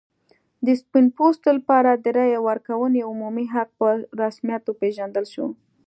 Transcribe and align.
د 0.65 0.67
سپین 0.81 1.05
پوستو 1.17 1.49
لپاره 1.57 1.91
د 1.95 2.05
رایې 2.17 2.39
ورکونې 2.49 3.01
عمومي 3.09 3.45
حق 3.53 3.69
په 3.79 3.87
رسمیت 4.21 4.63
وپېژندل 4.67 5.25
شو. 5.33 5.47